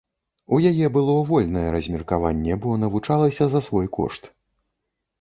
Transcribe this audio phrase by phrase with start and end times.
[0.55, 4.23] У яе было вольнае размеркаванне, бо навучалася за свой кошт.